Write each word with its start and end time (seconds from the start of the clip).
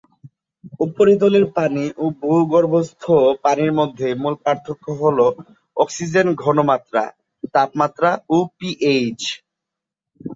উপরিতলের 0.85 1.45
পানি 1.57 1.83
ও 1.97 2.05
ভূগর্ভস্থ 2.21 3.03
পানির 3.43 3.71
মধ্যে 3.79 4.07
মূল 4.21 4.35
পার্থক্য 4.43 4.85
হলো 5.01 5.25
অক্সিজেন 5.77 6.27
ঘনমাত্রা, 6.43 7.03
তাপমাত্রা 7.53 8.09
ও 8.29 8.37
পিএইচ। 8.57 9.21